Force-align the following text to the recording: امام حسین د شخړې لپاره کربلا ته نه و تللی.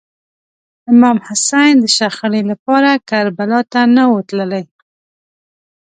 امام 0.91 1.17
حسین 1.27 1.73
د 1.81 1.85
شخړې 1.97 2.41
لپاره 2.51 3.01
کربلا 3.09 3.61
ته 3.71 3.81
نه 3.95 4.03
و 4.11 4.15
تللی. 4.27 4.63